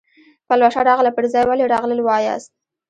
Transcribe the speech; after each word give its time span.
پلوشه 0.47 0.81
راغله 0.89 1.11
پر 1.17 1.25
ځای 1.33 1.43
ولې 1.47 1.65
راغلل 1.73 1.99
وایاست. 2.03 2.51